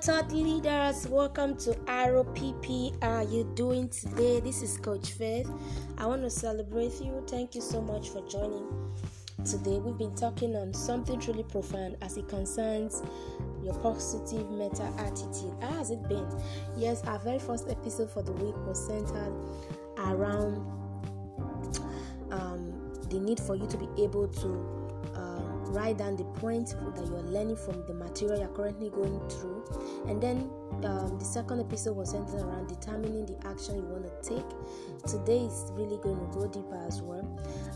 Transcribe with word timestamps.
thought 0.00 0.30
leaders, 0.32 1.08
welcome 1.08 1.56
to 1.56 1.72
ROPP. 1.86 3.02
How 3.02 3.14
are 3.14 3.22
you 3.24 3.50
doing 3.56 3.88
today? 3.88 4.38
This 4.38 4.62
is 4.62 4.76
Coach 4.76 5.10
Faith. 5.12 5.50
I 5.98 6.06
want 6.06 6.22
to 6.22 6.30
celebrate 6.30 7.00
you. 7.00 7.24
Thank 7.26 7.56
you 7.56 7.60
so 7.60 7.80
much 7.80 8.10
for 8.10 8.24
joining 8.28 8.68
today. 9.44 9.80
We've 9.80 9.98
been 9.98 10.14
talking 10.14 10.54
on 10.54 10.72
something 10.72 11.18
truly 11.18 11.42
profound 11.42 11.96
as 12.00 12.16
it 12.16 12.28
concerns 12.28 13.02
your 13.64 13.74
positive 13.80 14.48
meta 14.52 14.88
attitude. 14.98 15.52
How 15.60 15.72
has 15.72 15.90
it 15.90 16.08
been? 16.08 16.28
Yes, 16.76 17.02
our 17.02 17.18
very 17.18 17.40
first 17.40 17.68
episode 17.68 18.08
for 18.08 18.22
the 18.22 18.32
week 18.32 18.54
was 18.68 18.86
centered 18.86 19.34
around 19.98 20.58
um, 22.30 22.92
the 23.10 23.18
need 23.18 23.40
for 23.40 23.56
you 23.56 23.66
to 23.66 23.76
be 23.76 23.88
able 24.04 24.28
to 24.28 24.77
write 25.68 25.98
down 25.98 26.16
the 26.16 26.24
points 26.24 26.72
that 26.72 27.06
you're 27.06 27.22
learning 27.22 27.56
from 27.56 27.84
the 27.86 27.94
material 27.94 28.38
you're 28.38 28.48
currently 28.48 28.90
going 28.90 29.20
through 29.28 29.64
and 30.08 30.20
then 30.20 30.50
um, 30.84 31.18
the 31.18 31.24
second 31.24 31.60
episode 31.60 31.96
was 31.96 32.10
centered 32.10 32.40
around 32.40 32.68
determining 32.68 33.26
the 33.26 33.36
action 33.46 33.76
you 33.76 33.82
want 33.82 34.04
to 34.04 34.28
take 34.28 34.46
today 35.06 35.40
is 35.44 35.70
really 35.72 35.98
going 36.02 36.18
to 36.18 36.38
go 36.38 36.46
deeper 36.46 36.80
as 36.86 37.02
well 37.02 37.26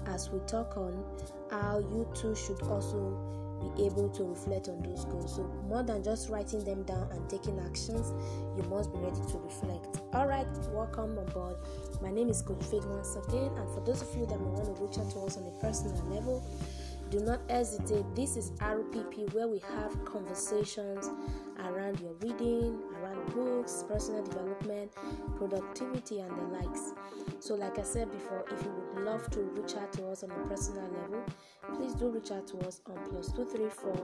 as 0.06 0.30
we 0.30 0.38
talk 0.40 0.76
on 0.76 1.04
how 1.50 1.78
you 1.78 2.08
too 2.14 2.34
should 2.34 2.60
also 2.62 3.32
be 3.62 3.86
able 3.86 4.08
to 4.10 4.24
reflect 4.24 4.68
on 4.68 4.82
those 4.82 5.04
goals. 5.04 5.36
So, 5.36 5.44
more 5.68 5.82
than 5.82 6.02
just 6.02 6.28
writing 6.28 6.64
them 6.64 6.82
down 6.82 7.08
and 7.12 7.28
taking 7.28 7.58
actions, 7.60 8.12
you 8.56 8.62
must 8.68 8.92
be 8.92 8.98
ready 8.98 9.20
to 9.30 9.38
reflect. 9.38 10.00
All 10.12 10.26
right, 10.26 10.46
welcome 10.70 11.16
aboard. 11.18 11.56
My 12.00 12.10
name 12.10 12.28
is 12.28 12.42
Coach 12.42 12.64
Faith 12.64 12.84
once 12.86 13.16
again, 13.16 13.52
and 13.56 13.68
for 13.70 13.82
those 13.84 14.02
of 14.02 14.08
you 14.16 14.26
that 14.26 14.40
may 14.40 14.50
want 14.50 14.64
to 14.64 14.82
reach 14.82 14.98
out 14.98 15.10
to 15.12 15.20
us 15.20 15.36
on 15.36 15.46
a 15.46 15.50
personal 15.60 15.96
level, 16.06 16.44
do 17.12 17.20
not 17.20 17.40
hesitate. 17.50 18.06
This 18.14 18.38
is 18.38 18.52
RPP 18.52 19.34
where 19.34 19.46
we 19.46 19.58
have 19.58 20.02
conversations 20.06 21.10
around 21.58 22.00
your 22.00 22.14
reading, 22.22 22.78
around 23.02 23.34
books, 23.34 23.84
personal 23.86 24.24
development, 24.24 24.90
productivity, 25.36 26.20
and 26.20 26.30
the 26.30 26.44
likes. 26.56 26.94
So, 27.38 27.54
like 27.54 27.78
I 27.78 27.82
said 27.82 28.10
before, 28.10 28.46
if 28.50 28.64
you 28.64 28.70
would 28.70 29.04
love 29.04 29.28
to 29.32 29.40
reach 29.40 29.76
out 29.76 29.92
to 29.92 30.08
us 30.08 30.24
on 30.24 30.30
a 30.30 30.48
personal 30.48 30.88
level, 31.02 31.22
please 31.76 31.94
do 31.94 32.08
reach 32.08 32.30
out 32.30 32.46
to 32.46 32.58
us 32.66 32.80
on 32.86 32.96
plus 33.10 33.30
234 33.32 33.94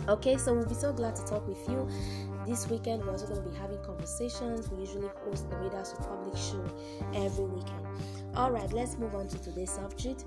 Okay, 0.09 0.37
so 0.37 0.53
we'll 0.53 0.65
be 0.65 0.73
so 0.73 0.93
glad 0.93 1.15
to 1.15 1.25
talk 1.25 1.47
with 1.47 1.67
you. 1.69 1.87
This 2.45 2.69
weekend, 2.69 3.03
we're 3.03 3.11
also 3.11 3.27
going 3.27 3.43
to 3.43 3.49
be 3.49 3.55
having 3.57 3.77
conversations. 3.83 4.71
We 4.71 4.79
usually 4.79 5.09
host 5.25 5.49
the 5.49 5.57
Readers 5.57 5.93
public 5.99 6.35
show 6.37 6.63
every 7.13 7.45
weekend. 7.45 7.85
All 8.35 8.51
right, 8.51 8.71
let's 8.71 8.97
move 8.97 9.15
on 9.15 9.27
to 9.27 9.43
today's 9.43 9.71
subject. 9.71 10.25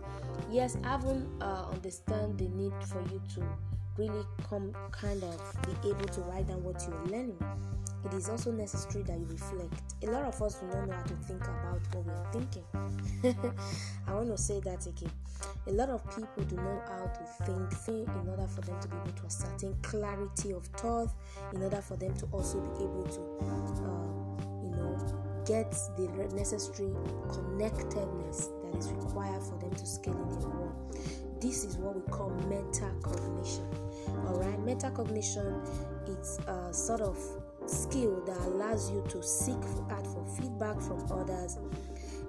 Yes, 0.50 0.76
having 0.84 1.26
uh, 1.40 1.66
understand 1.72 2.38
the 2.38 2.48
need 2.48 2.72
for 2.86 3.00
you 3.10 3.22
to 3.34 3.42
really 4.00 4.24
come 4.48 4.72
kind 4.92 5.22
of 5.22 5.36
be 5.82 5.90
able 5.90 6.08
to 6.08 6.20
write 6.22 6.48
down 6.48 6.62
what 6.64 6.82
you're 6.88 7.18
learning 7.18 7.38
it 8.04 8.14
is 8.14 8.28
also 8.28 8.50
necessary 8.50 9.04
that 9.04 9.18
you 9.18 9.26
reflect. 9.30 9.74
A 10.02 10.06
lot 10.06 10.24
of 10.24 10.40
us 10.40 10.54
do 10.54 10.66
not 10.66 10.88
know 10.88 10.94
how 10.94 11.02
to 11.02 11.14
think 11.14 11.42
about 11.42 11.80
what 11.92 12.06
we 12.06 12.12
are 12.12 12.32
thinking. 12.32 12.64
I 14.08 14.14
want 14.14 14.28
to 14.28 14.38
say 14.38 14.60
that 14.60 14.86
again. 14.86 15.12
A 15.66 15.72
lot 15.72 15.90
of 15.90 16.02
people 16.08 16.44
do 16.44 16.56
not 16.56 16.64
know 16.64 16.82
how 16.88 17.06
to 17.06 17.44
think, 17.44 17.72
think 17.72 18.08
in 18.08 18.28
order 18.28 18.46
for 18.46 18.62
them 18.62 18.80
to 18.80 18.88
be 18.88 18.96
able 18.96 19.12
to 19.12 19.26
ascertain 19.26 19.76
clarity 19.82 20.52
of 20.52 20.64
thought, 20.78 21.10
in 21.54 21.62
order 21.62 21.82
for 21.82 21.96
them 21.96 22.16
to 22.16 22.26
also 22.32 22.60
be 22.60 22.84
able 22.84 23.04
to, 23.04 23.20
uh, 23.44 24.64
you 24.64 24.70
know, 24.76 25.44
get 25.44 25.70
the 25.96 26.08
necessary 26.34 26.90
connectedness 27.28 28.48
that 28.64 28.78
is 28.78 28.90
required 28.92 29.42
for 29.42 29.58
them 29.58 29.74
to 29.74 29.86
scale 29.86 30.14
in 30.14 30.38
their 30.40 30.48
world. 30.48 30.98
This 31.40 31.64
is 31.64 31.76
what 31.78 31.96
we 31.96 32.02
call 32.10 32.30
metacognition. 32.48 33.66
All 34.26 34.38
right, 34.38 34.58
metacognition. 34.60 35.66
It's 36.06 36.38
a 36.46 36.72
sort 36.72 37.00
of 37.00 37.18
skill 37.66 38.22
that 38.26 38.36
allows 38.38 38.90
you 38.90 39.02
to 39.08 39.22
seek 39.22 39.62
out 39.90 40.06
for 40.06 40.26
feedback 40.38 40.80
from 40.80 41.06
others 41.12 41.58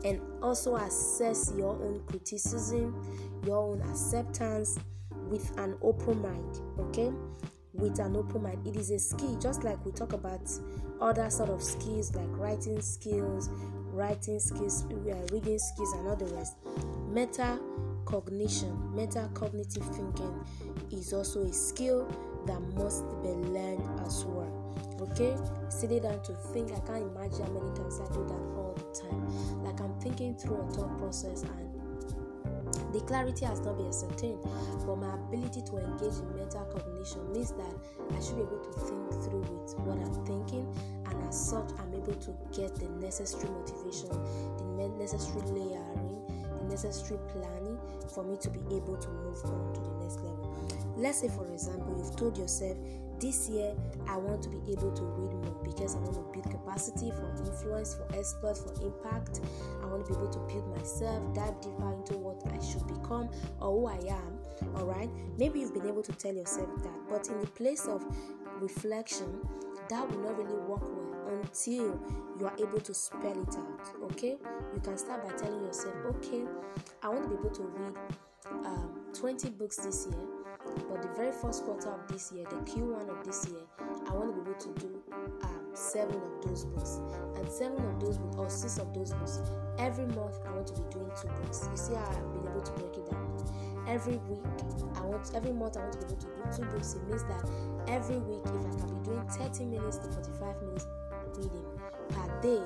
and 0.05 0.22
also 0.41 0.75
assess 0.75 1.51
your 1.57 1.72
own 1.72 2.01
criticism, 2.07 2.95
your 3.45 3.57
own 3.57 3.81
acceptance 3.89 4.79
with 5.29 5.51
an 5.57 5.75
open 5.81 6.22
mind. 6.22 6.61
Okay, 6.79 7.11
with 7.73 7.99
an 7.99 8.16
open 8.16 8.43
mind, 8.43 8.66
it 8.66 8.75
is 8.75 8.91
a 8.91 8.99
skill, 8.99 9.35
just 9.39 9.63
like 9.63 9.83
we 9.85 9.91
talk 9.91 10.13
about 10.13 10.41
other 10.99 11.29
sort 11.29 11.49
of 11.49 11.61
skills 11.61 12.16
like 12.16 12.29
writing 12.38 12.81
skills, 12.81 13.49
writing 13.91 14.39
skills, 14.39 14.85
uh, 14.85 15.16
reading 15.31 15.59
skills, 15.59 15.93
and 15.93 16.07
other 16.07 16.25
rest. 16.28 16.55
Meta 17.09 17.59
cognition, 18.11 18.77
meta 18.94 19.29
cognitive 19.33 19.85
thinking 19.95 20.45
is 20.91 21.13
also 21.13 21.44
a 21.44 21.53
skill 21.53 22.05
that 22.45 22.59
must 22.75 23.05
be 23.23 23.29
learned 23.29 23.88
as 24.05 24.25
well. 24.25 24.51
Okay? 24.99 25.33
Sitting 25.69 26.03
down 26.03 26.22
to 26.23 26.33
think 26.51 26.73
i 26.73 26.79
can't 26.85 27.07
imagine 27.16 27.45
how 27.45 27.51
many 27.53 27.73
times 27.73 28.01
i 28.01 28.07
do 28.13 28.25
that 28.27 28.44
all 28.59 28.75
the 28.75 28.99
time. 28.99 29.63
Like 29.63 29.79
i'm 29.79 29.97
thinking 30.01 30.35
through 30.35 30.57
a 30.57 30.67
thought 30.73 30.97
process 30.97 31.44
and 31.44 31.72
the 32.94 32.99
clarity 33.01 33.45
has 33.45 33.61
not 33.61 33.77
been 33.77 33.88
ascertained 33.88 34.39
but 34.85 34.97
my 34.97 35.13
ability 35.13 35.61
to 35.61 35.78
engage 35.78 36.19
in 36.19 36.28
metacognition 36.35 37.23
means 37.31 37.51
that 37.53 37.75
i 38.11 38.19
should 38.19 38.35
be 38.35 38.41
able 38.43 38.59
to 38.59 38.72
think 38.79 39.23
through 39.23 39.39
with 39.39 39.79
what 39.79 39.97
i'm 39.97 40.25
thinking 40.25 40.67
and 41.07 41.28
as 41.28 41.49
such 41.49 41.69
i'm 41.79 41.93
able 41.93 42.16
to 42.16 42.35
get 42.51 42.75
the 42.75 42.89
necessary 42.99 43.49
motivation 43.49 44.09
the 44.78 44.89
necessary 44.99 45.41
layering 45.51 46.22
necessary 46.71 47.19
planning 47.29 47.77
for 48.13 48.23
me 48.23 48.37
to 48.37 48.49
be 48.49 48.59
able 48.75 48.97
to 48.97 49.09
move 49.09 49.37
on 49.45 49.73
to 49.73 49.81
the 49.81 49.93
next 50.01 50.17
level. 50.23 50.55
Let's 50.97 51.19
say 51.21 51.27
for 51.27 51.45
example 51.51 51.95
you've 51.97 52.15
told 52.15 52.37
yourself 52.37 52.77
this 53.19 53.47
year 53.49 53.75
i 54.07 54.17
want 54.17 54.41
to 54.41 54.49
be 54.49 54.57
able 54.71 54.91
to 54.91 55.03
read 55.03 55.31
more 55.45 55.63
because 55.63 55.93
i 55.93 55.99
want 55.99 56.15
to 56.15 56.25
build 56.33 56.49
capacity 56.49 57.11
for 57.11 57.29
influence 57.45 57.93
for 57.93 58.07
exploit 58.17 58.57
for 58.57 58.73
impact. 58.83 59.41
I 59.83 59.85
want 59.85 60.07
to 60.07 60.13
be 60.13 60.17
able 60.17 60.33
to 60.33 60.39
build 60.39 60.75
myself 60.75 61.21
dive 61.35 61.61
deeper 61.61 61.93
into 61.93 62.17
what 62.17 62.41
i 62.51 62.57
should 62.65 62.87
become 62.87 63.29
or 63.59 63.69
who 63.69 63.85
i 63.85 63.99
am. 64.11 64.39
All 64.75 64.85
right 64.85 65.09
maybe 65.37 65.59
you've 65.59 65.73
been 65.73 65.87
able 65.87 66.01
to 66.01 66.13
tell 66.13 66.33
yourself 66.33 66.69
that 66.81 66.99
but 67.09 67.27
in 67.27 67.39
the 67.41 67.47
place 67.47 67.85
of 67.85 68.03
reflection 68.59 69.39
that 69.89 70.09
will 70.09 70.19
not 70.19 70.37
really 70.37 70.57
work 70.65 70.81
well 70.81 71.10
until 71.41 72.00
you 72.40 72.46
are 72.46 72.53
able 72.59 72.79
to 72.79 72.94
spell 72.94 73.31
it 73.31 73.56
out 73.56 74.12
okay 74.12 74.38
you 74.74 74.81
can 74.81 74.97
start 74.97 75.24
by 75.28 75.34
telling 75.35 75.63
yourself 75.63 75.96
okay 76.06 76.44
i 77.03 77.09
want 77.09 77.24
to 77.24 77.29
be 77.29 77.35
able 77.35 77.50
to 77.50 77.63
read 77.63 77.96
um, 78.66 78.90
20 79.13 79.50
books 79.52 79.78
this 79.78 80.07
year 80.09 80.41
but 80.90 81.02
the 81.02 81.09
very 81.16 81.31
first 81.31 81.63
quarter 81.63 81.90
of 81.90 82.07
this 82.07 82.31
year, 82.31 82.46
the 82.50 82.57
Q1 82.57 83.09
of 83.09 83.25
this 83.25 83.47
year, 83.50 83.62
I 84.07 84.13
want 84.13 84.35
to 84.35 84.41
be 84.41 84.50
able 84.50 84.59
to 84.59 84.79
do 84.79 85.02
um, 85.41 85.62
seven 85.74 86.16
of 86.16 86.47
those 86.47 86.66
books, 86.66 87.00
and 87.35 87.50
seven 87.50 87.84
of 87.84 88.00
those 88.00 88.18
books 88.18 88.38
or 88.38 88.50
six 88.50 88.78
of 88.78 88.94
those 88.94 89.13
books. 89.13 89.41
Every 89.79 90.06
month, 90.06 90.38
I 90.46 90.52
want 90.52 90.68
to 90.68 90.73
be 90.73 90.84
doing 90.91 91.12
two 91.19 91.28
books. 91.41 91.68
You 91.72 91.78
see 91.78 91.96
I've 91.96 92.34
been 92.34 92.47
able 92.47 92.62
to 92.62 92.72
break 92.73 92.96
it 92.96 93.09
down. 93.09 93.28
Every 93.88 94.18
week, 94.29 94.46
I 94.96 95.02
want 95.02 95.31
every 95.34 95.52
month 95.52 95.78
I 95.78 95.81
want 95.81 95.94
to 95.94 96.00
be 96.00 96.06
able 96.06 96.22
to 96.22 96.28
do 96.28 96.44
two 96.56 96.66
books. 96.72 96.94
It 96.94 97.08
means 97.08 97.23
that 97.23 97.44
every 97.88 98.19
week, 98.19 98.46
if 98.46 98.66
I 98.66 98.78
can 98.78 99.00
be 99.00 99.09
doing 99.09 99.28
30 99.28 99.66
minutes 99.66 99.97
to 99.97 100.12
45 100.12 100.62
minutes 100.62 100.85
reading 101.37 101.65
per 102.09 102.41
day, 102.41 102.61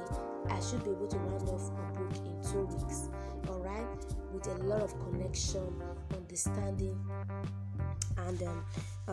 I 0.49 0.59
should 0.59 0.83
be 0.83 0.91
able 0.91 1.07
to 1.07 1.17
round 1.17 1.49
off 1.49 1.69
a 1.69 1.99
book 1.99 2.15
in 2.25 2.51
two 2.51 2.65
weeks. 2.65 3.09
All 3.49 3.59
right, 3.59 3.85
with 4.33 4.47
a 4.47 4.63
lot 4.63 4.81
of 4.81 4.97
connection, 4.99 5.81
understanding, 6.13 6.97
and 8.17 8.41
um, 8.43 8.65
uh, 9.07 9.11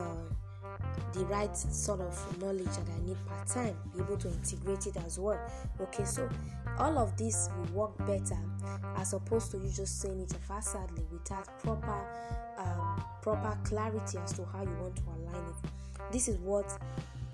the 1.13 1.25
right 1.27 1.55
sort 1.57 2.01
of 2.01 2.41
knowledge 2.41 2.65
that 2.65 2.89
I 2.97 3.07
need 3.07 3.17
part 3.27 3.47
time, 3.47 3.77
be 3.95 4.01
able 4.01 4.17
to 4.19 4.29
integrate 4.29 4.87
it 4.87 4.97
as 5.05 5.19
well. 5.19 5.41
Okay, 5.81 6.05
so 6.05 6.29
all 6.79 6.99
of 6.99 7.17
this 7.17 7.51
will 7.57 7.83
work 7.83 7.99
better 8.07 8.39
as 8.97 9.13
opposed 9.13 9.51
to 9.51 9.59
you 9.59 9.71
just 9.71 10.01
saying 10.01 10.21
it 10.21 10.33
haphazardly 10.33 11.05
without 11.13 11.47
proper 11.63 12.07
um, 12.59 13.05
proper 13.21 13.57
clarity 13.65 14.19
as 14.19 14.33
to 14.33 14.45
how 14.47 14.63
you 14.63 14.75
want 14.81 14.97
to 14.97 15.03
align 15.03 15.45
it. 15.49 15.71
This 16.13 16.29
is 16.29 16.39
what 16.39 16.79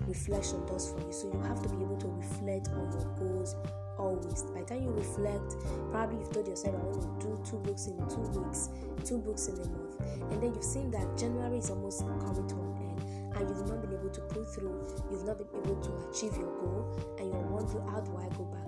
reflection 0.09 0.65
does 0.65 0.91
for 0.91 0.99
you. 0.99 1.13
So 1.13 1.31
you 1.31 1.39
have 1.47 1.61
to 1.61 1.69
be 1.69 1.83
able 1.83 1.97
to 1.97 2.07
reflect 2.07 2.69
on 2.69 2.91
your 2.91 3.07
goals 3.17 3.55
always. 3.97 4.43
By 4.43 4.61
the 4.61 4.65
time 4.65 4.83
you 4.83 4.91
reflect, 4.91 5.55
probably 5.91 6.19
you've 6.19 6.33
told 6.33 6.47
yourself, 6.47 6.75
I 6.75 6.83
want 6.83 7.21
to 7.21 7.27
do 7.27 7.39
two 7.49 7.57
books 7.57 7.87
in 7.87 7.97
two 8.09 8.25
weeks, 8.39 8.69
two 9.05 9.19
books 9.19 9.47
in 9.47 9.55
a 9.55 9.67
month, 9.69 10.01
and 10.31 10.41
then 10.41 10.53
you've 10.53 10.63
seen 10.63 10.89
that 10.91 11.17
January 11.17 11.57
is 11.57 11.69
almost 11.69 12.01
coming 12.01 12.47
to 12.47 12.55
an 12.55 12.75
end, 12.79 13.01
and 13.35 13.49
you've 13.49 13.67
not 13.67 13.81
been 13.81 13.93
able 13.93 14.09
to 14.09 14.21
pull 14.21 14.43
through, 14.43 14.75
you've 15.11 15.25
not 15.25 15.37
been 15.37 15.47
able 15.63 15.81
to 15.81 16.09
achieve 16.09 16.35
your 16.37 16.51
goal, 16.59 17.15
and 17.17 17.27
you're 17.27 17.41
wondering, 17.41 17.87
how 17.87 17.99
do 18.01 18.17
I 18.17 18.27
go 18.37 18.45
back? 18.45 18.67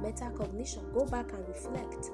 Metacognition, 0.00 0.92
go 0.94 1.04
back 1.04 1.32
and 1.32 1.46
reflect. 1.48 2.10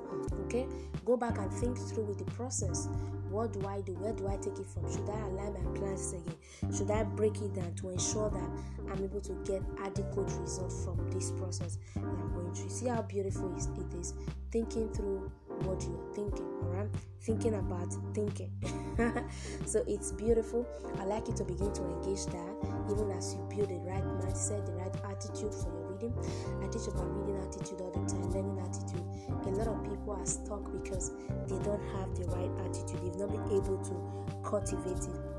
Okay, 0.47 0.67
go 1.05 1.17
back 1.17 1.39
and 1.39 1.53
think 1.53 1.79
through 1.79 2.05
with 2.05 2.19
the 2.19 2.31
process. 2.33 2.89
What 3.31 3.53
do 3.53 3.67
I 3.67 3.81
do? 3.81 3.95
Where 3.95 4.13
do 4.13 4.29
I 4.29 4.37
take 4.37 4.59
it 4.59 4.67
from? 4.67 4.91
Should 4.93 5.09
I 5.09 5.19
align 5.21 5.55
my 5.55 5.79
plans 5.79 6.13
again? 6.13 6.37
Should 6.75 6.91
I 6.91 7.05
break 7.05 7.37
it 7.37 7.55
down 7.55 7.75
to 7.77 7.91
ensure 7.91 8.31
that 8.31 8.91
I'm 8.91 9.03
able 9.03 9.21
to 9.23 9.33
get 9.45 9.63
adequate 9.83 10.31
results 10.39 10.85
from 10.85 11.11
this 11.11 11.31
process 11.33 11.79
that 11.95 12.05
I'm 12.05 12.33
going 12.35 12.55
through? 12.55 12.69
See 12.69 12.89
how 12.89 13.03
beautiful 13.03 13.55
it 13.57 13.99
is 13.99 14.15
thinking 14.51 14.93
through 14.93 15.33
what 15.65 15.83
you're 15.83 16.15
thinking, 16.15 16.47
all 16.63 16.71
right? 16.71 16.89
Thinking 17.21 17.55
about 17.55 17.93
thinking. 18.15 18.51
so 19.67 19.85
it's 19.87 20.13
beautiful. 20.13 20.67
I 20.99 21.05
like 21.05 21.29
you 21.29 21.35
to 21.35 21.45
begin 21.45 21.73
to 21.73 21.83
engage 21.83 22.27
that 22.27 22.53
even 22.91 23.11
as 23.13 23.35
you 23.35 23.41
build 23.49 23.71
the 23.71 23.81
right 23.87 24.05
mindset, 24.21 24.67
the 24.67 24.73
right 24.73 24.95
attitude 25.05 25.55
for 25.55 25.71
your 25.71 25.93
reading. 25.93 26.15
I 26.63 26.67
teach 26.69 26.89
about 26.89 27.09
reading 27.17 27.41
attitude 27.41 27.81
all 27.81 27.91
the 27.91 28.05
time, 28.11 28.31
learning 28.33 28.59
attitude. 28.59 29.05
A 29.47 29.51
lot 29.59 29.69
of 29.69 29.83
people 29.85 30.13
are 30.13 30.27
stuck 30.27 30.71
because 30.73 31.13
they 31.49 31.59
don't 31.63 31.83
have 31.95 32.15
the 32.15 32.27
right 32.35 32.51
attitude, 32.67 33.01
they've 33.03 33.17
not 33.17 33.31
been 33.31 33.47
able 33.55 33.79
to 33.79 33.95
cultivate 34.43 35.05
it 35.07 35.32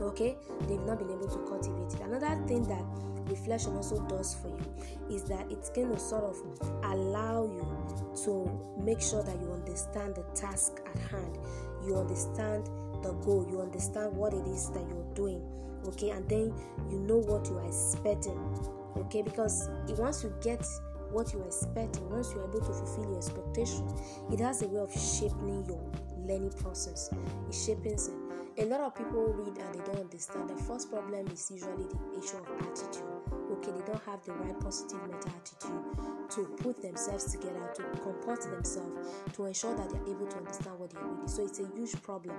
okay 0.00 0.36
they've 0.68 0.82
not 0.82 0.98
been 0.98 1.10
able 1.10 1.28
to 1.28 1.38
cultivate 1.48 1.94
it 1.94 2.00
another 2.00 2.40
thing 2.46 2.62
that 2.68 2.84
reflection 3.28 3.74
also 3.76 4.00
does 4.08 4.34
for 4.34 4.48
you 4.48 5.14
is 5.16 5.24
that 5.24 5.50
it's 5.50 5.70
going 5.70 5.90
to 5.90 5.98
sort 5.98 6.24
of 6.24 6.36
allow 6.84 7.44
you 7.44 7.66
to 8.24 8.50
make 8.82 9.00
sure 9.00 9.22
that 9.22 9.38
you 9.40 9.52
understand 9.52 10.14
the 10.14 10.22
task 10.34 10.80
at 10.86 10.98
hand. 11.10 11.38
You 11.84 11.96
understand 11.96 12.66
the 13.02 13.12
goal. 13.24 13.46
You 13.50 13.60
understand 13.60 14.16
what 14.16 14.32
it 14.32 14.46
is 14.46 14.70
that 14.70 14.86
you're 14.88 15.14
doing 15.14 15.42
okay? 15.86 16.10
And 16.10 16.28
then 16.28 16.52
you 16.90 16.98
know 16.98 17.18
what 17.18 17.46
you 17.46 17.58
are 17.58 17.66
expecting 17.66 18.38
okay? 18.96 19.22
Because 19.22 19.68
once 19.96 20.24
you 20.24 20.32
get 20.42 20.66
what 21.10 21.32
you 21.32 21.40
are 21.40 21.46
expecting 21.46 22.08
once 22.10 22.32
you're 22.34 22.44
able 22.44 22.60
to 22.60 22.66
fulfill 22.66 23.04
your 23.04 23.16
expectation 23.16 23.88
it 24.30 24.38
has 24.38 24.60
a 24.60 24.68
way 24.68 24.78
of 24.78 24.92
shaping 24.92 25.64
your 25.66 25.80
learning 26.26 26.52
process. 26.60 27.08
It 27.48 27.54
shapes 27.54 28.08
it 28.08 28.14
a 28.58 28.64
lot 28.64 28.80
of 28.80 28.94
people 28.94 29.32
read 29.34 29.56
and 29.56 29.74
they 29.74 29.84
don't 29.84 30.00
understand. 30.00 30.50
The 30.50 30.56
first 30.64 30.90
problem 30.90 31.28
is 31.28 31.50
usually 31.50 31.84
the 31.84 32.18
issue 32.18 32.38
of 32.38 32.48
attitude. 32.66 33.04
Okay, 33.52 33.70
they 33.70 33.86
don't 33.86 34.02
have 34.04 34.22
the 34.24 34.32
right 34.32 34.58
positive 34.60 35.00
meta 35.06 35.28
attitude 35.28 36.28
to 36.30 36.44
put 36.62 36.82
themselves 36.82 37.32
together, 37.32 37.70
to 37.76 37.82
comport 38.02 38.42
themselves, 38.42 39.08
to 39.32 39.46
ensure 39.46 39.74
that 39.76 39.88
they're 39.90 40.14
able 40.14 40.26
to 40.26 40.36
understand 40.36 40.78
what 40.78 40.90
they're 40.90 41.02
reading. 41.02 41.28
So 41.28 41.44
it's 41.44 41.60
a 41.60 41.66
huge 41.74 42.02
problem. 42.02 42.36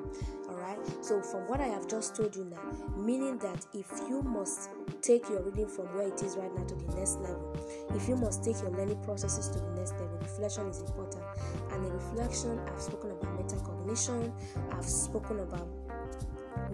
Alright. 0.49 0.79
So 1.03 1.21
from 1.21 1.47
what 1.47 1.61
I 1.61 1.67
have 1.67 1.87
just 1.87 2.15
told 2.15 2.35
you 2.35 2.45
now, 2.45 2.61
meaning 2.97 3.37
that 3.39 3.65
if 3.73 3.89
you 4.07 4.21
must 4.21 4.69
take 5.01 5.27
your 5.29 5.41
reading 5.41 5.67
from 5.67 5.85
where 5.95 6.07
it 6.07 6.21
is 6.21 6.35
right 6.35 6.53
now 6.53 6.63
to 6.65 6.75
the 6.75 6.95
next 6.95 7.19
level, 7.19 7.55
if 7.95 8.07
you 8.07 8.17
must 8.17 8.43
take 8.43 8.61
your 8.61 8.71
learning 8.71 9.01
processes 9.03 9.47
to 9.49 9.59
the 9.59 9.71
next 9.71 9.93
level, 9.93 10.17
reflection 10.21 10.67
is 10.67 10.81
important. 10.81 11.23
And 11.71 11.85
the 11.85 11.91
reflection, 11.91 12.59
I've 12.67 12.81
spoken 12.81 13.11
about 13.11 13.39
metacognition, 13.39 14.31
I've 14.71 14.85
spoken 14.85 15.39
about 15.39 15.67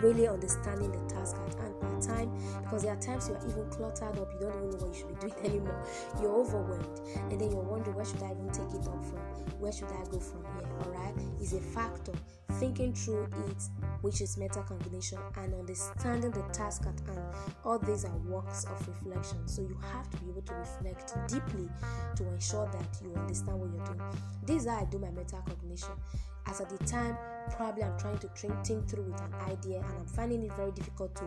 really 0.06 0.28
understanding 0.28 0.92
the 0.92 1.14
task 1.14 1.36
at 1.48 1.60
hand 1.60 1.80
part 1.82 2.02
time 2.02 2.32
because 2.64 2.84
there 2.84 2.94
are 2.94 3.02
times 3.02 3.28
you 3.28 3.34
are 3.36 3.48
even 3.50 3.66
cluttered 3.72 4.20
up, 4.20 4.30
you 4.34 4.40
don't 4.40 4.56
even 4.56 4.70
know 4.70 4.78
what 4.78 4.94
you 4.94 5.00
should 5.00 5.20
be 5.20 5.28
doing 5.28 5.46
anymore. 5.52 5.84
You're 6.22 6.36
overwhelmed, 6.36 7.00
and 7.32 7.42
then 7.42 7.52
you're 7.52 7.64
wondering 7.64 7.96
where 7.96 8.06
should 8.06 8.22
I 8.22 8.32
even 8.32 8.50
take 8.50 8.70
it 8.80 8.88
up 8.88 9.04
from? 9.04 9.20
Where 9.60 9.72
should 9.72 9.90
I 9.90 10.04
go 10.12 10.20
from 10.20 10.44
here? 10.44 10.70
Alright, 10.82 11.16
is 11.42 11.54
a 11.54 11.60
factor. 11.60 12.14
Thinking 12.60 12.94
through 12.94 13.24
it, 13.24 13.64
which 14.02 14.22
is 14.22 14.38
metacognition, 14.38 15.20
and 15.38 15.54
understanding 15.56 16.32
the 16.32 16.44
task 16.54 16.84
at 16.84 17.00
hand. 17.08 17.34
All 17.66 17.80
these 17.80 18.06
are 18.06 18.16
works 18.30 18.66
of 18.66 18.88
reflection. 18.88 19.46
So 19.48 19.62
you 19.62 19.78
have 19.92 20.10
to 20.12 20.18
be 20.18 20.30
able 20.30 20.44
to 20.44 20.54
reflect 20.54 21.16
deeply 21.28 21.68
to 22.16 22.28
ensure 22.28 22.70
that 22.72 22.88
you 23.04 23.14
understand 23.16 23.60
what 23.60 23.72
you're 23.76 23.86
doing. 23.86 24.02
This 24.46 24.64
is 24.64 24.70
how 24.70 24.82
I 24.82 24.86
do 24.86 25.00
my 25.00 25.10
metacognition 25.10 25.98
as 26.48 26.62
at 26.62 26.70
the 26.70 26.78
time 26.86 27.18
probably 27.52 27.84
i'm 27.84 27.98
trying 27.98 28.18
to 28.18 28.28
think, 28.30 28.90
through 28.90 29.04
with 29.04 29.22
an 29.22 29.34
idea 29.48 29.78
and 29.78 29.98
i'm 30.00 30.06
finding 30.06 30.44
it 30.44 30.52
very 30.54 30.72
difficult 30.72 31.16
to 31.16 31.26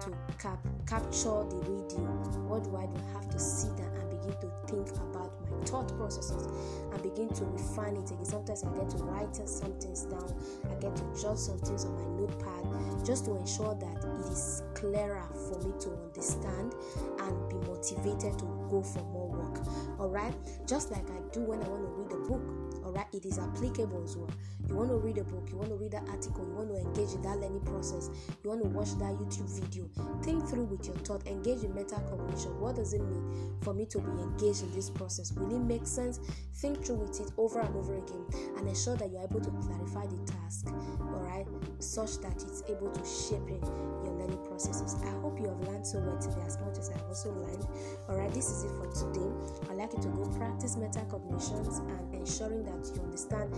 to 0.00 0.10
cap, 0.38 0.58
capture 0.86 1.44
the 1.50 1.56
radio 1.66 2.30
what 2.48 2.64
do 2.64 2.76
i 2.76 2.86
do? 2.86 3.00
I 3.08 3.12
have 3.12 3.28
to 3.30 3.38
sit 3.38 3.76
down 3.76 3.92
and 3.94 4.10
begin 4.10 4.34
to 4.40 4.50
think 4.66 4.88
about 4.96 5.32
my 5.50 5.64
thought 5.64 5.88
processes 5.96 6.48
and 6.92 7.02
begin 7.02 7.28
to 7.28 7.44
refine 7.44 7.96
it 7.96 8.10
again. 8.10 8.24
Sometimes 8.24 8.64
i 8.64 8.74
get 8.76 8.90
to 8.90 8.96
write 9.04 9.36
some 9.36 9.72
things 9.78 10.02
down. 10.04 10.34
I 10.70 10.74
get 10.80 10.96
to 10.96 11.04
jot 11.20 11.38
some 11.38 11.58
things 11.58 11.84
on 11.84 11.94
my 11.94 12.20
notepad 12.20 13.06
just 13.06 13.24
to 13.26 13.36
ensure 13.36 13.74
that 13.74 14.04
it 14.04 14.32
is 14.32 14.62
clearer 14.74 15.26
for 15.48 15.58
me 15.66 15.72
to 15.80 15.90
understand 15.90 16.74
and 17.20 17.48
be 17.48 17.56
motivated 17.66 18.38
to 18.38 18.44
go 18.68 18.82
for 18.82 19.02
more 19.04 19.28
work. 19.28 19.60
All 19.98 20.08
right 20.08 20.34
just 20.66 20.90
like 20.90 21.08
i 21.10 21.20
do 21.32 21.40
when 21.40 21.62
i 21.62 21.68
want 21.68 21.82
to 21.82 21.88
read 21.88 22.12
a 22.12 22.28
book 22.28 22.42
all 22.90 22.96
right 22.96 23.06
it 23.12 23.24
is 23.24 23.38
applicable 23.38 24.02
as 24.02 24.16
well. 24.16 24.30
You 24.68 24.74
want 24.74 24.90
to 24.90 24.96
read 24.96 25.18
a 25.18 25.24
book 25.24 25.48
you 25.48 25.56
want 25.56 25.70
to 25.70 25.76
read 25.76 25.94
an 25.94 26.08
article 26.08 26.44
you 26.46 26.54
want 26.54 26.68
to 26.70 26.76
engage 26.76 27.14
in 27.14 27.22
that 27.22 27.38
learning 27.38 27.60
process 27.60 28.10
you 28.42 28.50
want 28.50 28.62
to 28.62 28.68
watch 28.68 28.90
that 28.98 29.14
youtube 29.14 29.48
video 29.60 29.88
think 30.22 30.46
through 30.48 30.64
with 30.64 30.86
your 30.86 30.96
thought 30.98 31.26
engage 31.26 31.62
in 31.62 31.72
metacognition 31.72 32.54
what 32.58 32.76
does 32.76 32.92
it 32.92 33.00
mean 33.00 33.50
for 33.62 33.74
me 33.74 33.84
to 33.86 33.98
be 33.98 34.10
engaged 34.22 34.62
in 34.62 34.72
this 34.72 34.90
process? 34.90 35.32
Will 35.32 35.54
it 35.54 35.58
make 35.58 35.86
sense? 35.86 36.20
Think 36.56 36.84
through 36.84 36.96
with 36.96 37.20
it 37.20 37.30
over 37.36 37.60
and 37.60 37.74
over 37.76 37.96
again 37.96 38.24
and 38.56 38.68
ensure 38.68 38.96
that 38.96 39.10
you're 39.10 39.22
able 39.22 39.40
to 39.40 39.50
clarify 39.50 40.06
the 40.06 40.18
task 40.32 40.68
all 41.00 41.20
right 41.20 41.46
such 41.78 42.18
that 42.20 42.34
it's 42.42 42.62
able 42.68 42.90
to 42.90 43.00
shape 43.04 43.48
your 43.48 44.12
learning 44.14 44.44
processes. 44.46 44.96
I 45.04 45.10
hope 45.20 45.38
you 45.40 45.48
have 45.48 45.60
learned 45.68 45.86
so 45.86 45.98
well 46.00 46.18
today 46.18 46.42
as 46.46 46.58
much 46.60 46.78
as 46.78 46.90
i've 46.90 47.02
also 47.08 47.32
learned. 47.32 47.66
All 48.08 48.16
right 48.16 48.32
this 48.32 48.50
is 48.50 48.64
it 48.64 48.72
for 48.76 48.86
today. 48.92 49.30
I'd 49.70 49.76
like 49.76 49.92
you 49.92 50.02
to 50.02 50.08
go 50.08 50.24
practice 50.36 50.76
metacognitions 50.76 51.78
and 51.78 52.14
ensuring 52.14 52.64
that 52.80 52.94
you 52.96 53.02
understand 53.02 53.52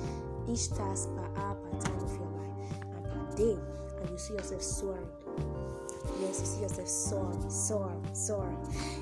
each 0.48 0.68
task 0.70 1.08
per 1.14 1.40
hour 1.40 1.54
per 1.54 1.78
time 1.80 1.98
of 1.98 2.12
your 2.14 2.30
life 2.30 2.72
and 2.96 3.04
per 3.04 3.36
day, 3.36 3.58
and 4.00 4.10
you 4.10 4.18
see 4.18 4.34
yourself 4.34 4.62
soaring. 4.62 5.08
Yes, 6.20 6.40
you 6.40 6.46
see 6.46 6.60
yourself 6.62 6.88
soaring, 6.88 7.50
soaring, 7.50 8.06
soaring. 8.12 8.58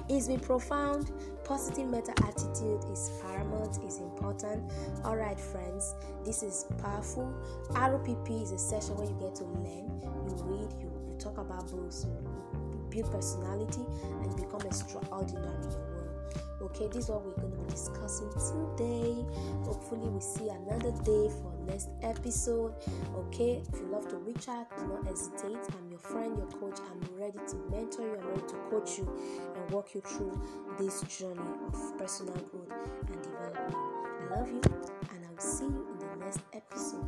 It's 0.09 0.29
been 0.29 0.41
profound. 0.41 1.11
Positive 1.45 1.89
meta 1.89 2.13
attitude 2.23 2.85
is 2.93 3.11
paramount, 3.23 3.79
is 3.85 3.99
important. 3.99 4.71
All 5.05 5.17
right, 5.17 5.39
friends, 5.41 5.95
this 6.25 6.43
is 6.43 6.67
powerful. 6.83 7.33
ROPP 7.71 8.43
is 8.43 8.53
a 8.53 8.59
session 8.59 8.97
where 8.97 9.09
you 9.09 9.17
get 9.19 9.35
to 9.37 9.45
learn, 9.45 9.91
you 10.27 10.35
read, 10.45 10.73
you, 10.81 10.93
you 11.09 11.17
talk 11.19 11.39
about 11.39 11.71
books, 11.71 12.07
you 12.07 12.87
build 12.91 13.11
personality, 13.11 13.83
and 14.03 14.31
you 14.31 14.45
become 14.45 14.61
extraordinary 14.67 15.75
Okay, 16.63 16.89
this 16.89 17.05
is 17.05 17.11
what 17.11 17.25
we're 17.25 17.35
going 17.35 17.53
to 17.53 17.59
be 17.59 17.71
discussing 17.71 18.31
today. 18.31 19.25
Hopefully, 19.65 20.09
we 20.09 20.21
see 20.21 20.49
another 20.49 20.93
day 21.05 21.29
for 21.29 21.51
next 21.67 21.89
episode. 22.03 22.75
Okay, 23.17 23.63
if 23.67 23.81
you 23.81 23.87
love 23.87 24.09
to 24.09 24.17
reach 24.17 24.49
out, 24.49 24.69
do 24.77 24.87
not 24.89 25.07
hesitate. 25.07 25.59
I'm 25.79 25.89
your 25.89 25.99
friend, 25.99 26.37
your 26.37 26.47
coach. 26.47 26.79
I'm 26.91 27.01
ready 27.19 27.39
to 27.49 27.57
mentor 27.71 28.03
you. 28.03 28.17
I'm 28.21 28.29
ready 28.29 28.43
to 28.43 28.55
coach 28.71 28.99
you 28.99 29.09
and 29.57 29.71
walk 29.71 29.95
you 29.95 30.01
through 30.01 30.41
this 30.79 31.03
journey 31.03 31.41
of 31.67 31.99
personal 31.99 32.35
growth 32.35 32.73
and 33.07 33.23
development. 33.23 33.75
I 33.75 34.35
love 34.35 34.49
you, 34.49 34.61
and 35.11 35.27
I'll 35.27 35.39
see 35.39 35.65
you 35.65 35.87
in 35.93 35.99
the 35.99 36.17
next 36.25 36.41
episode. 36.53 37.07